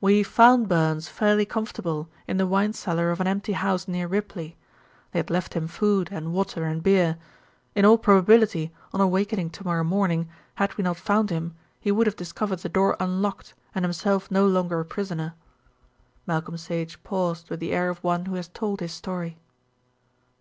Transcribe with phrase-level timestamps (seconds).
[0.00, 4.56] "We found Burns fairly comfortable in the wine cellar of an empty house near Ripley.
[5.12, 7.16] They had left him food and water and beer.
[7.76, 12.08] In all probability on awakening to morrow morning, had we not found him, he would
[12.08, 15.34] have discovered the door unlocked and himself no longer a prisoner."
[16.26, 19.38] Malcolm Sage paused with the air of one who has told his story.